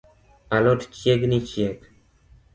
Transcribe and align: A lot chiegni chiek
A 0.55 0.59
lot 0.63 0.81
chiegni 0.99 1.39
chiek 1.49 1.79